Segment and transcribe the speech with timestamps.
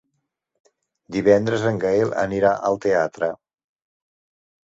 [1.15, 3.31] Divendres en Gaël anirà al teatre.